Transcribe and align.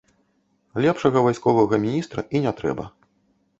Лепшага 0.85 1.17
вайсковага 1.27 1.81
міністра 1.85 2.27
і 2.35 2.43
не 2.49 2.57
трэба. 2.63 2.91